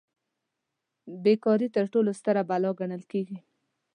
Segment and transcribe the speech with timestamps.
[1.23, 3.37] بې کاري تر ټولو ستره بلا بلل کیږي.